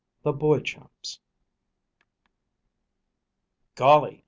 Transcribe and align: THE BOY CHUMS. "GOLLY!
THE 0.23 0.33
BOY 0.33 0.61
CHUMS. 0.61 1.19
"GOLLY! 3.75 4.19